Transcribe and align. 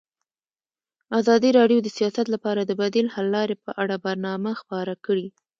ازادي 1.19 1.49
راډیو 1.59 1.79
د 1.83 1.87
سیاست 1.97 2.27
لپاره 2.35 2.61
د 2.65 2.71
بدیل 2.81 3.07
حل 3.13 3.27
لارې 3.35 3.55
په 3.65 3.71
اړه 3.81 3.95
برنامه 4.05 4.51
خپاره 4.61 4.93
کړې. 5.05 5.27